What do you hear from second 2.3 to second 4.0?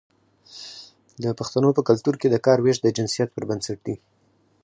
د کار ویش د جنسیت پر بنسټ وي.